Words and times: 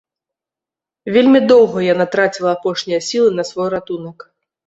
Вельмі 1.17 1.39
доўга 1.51 1.83
яна 1.93 2.05
траціла 2.15 2.49
апошнія 2.57 2.99
сілы 3.09 3.29
на 3.41 3.45
свой 3.51 3.67
ратунак. 3.77 4.17